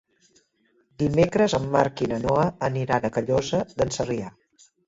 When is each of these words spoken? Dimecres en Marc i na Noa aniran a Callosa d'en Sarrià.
Dimecres 1.03 1.55
en 1.59 1.69
Marc 1.77 2.03
i 2.05 2.09
na 2.13 2.19
Noa 2.25 2.47
aniran 2.71 3.07
a 3.11 3.15
Callosa 3.19 3.63
d'en 3.77 3.97
Sarrià. 3.99 4.35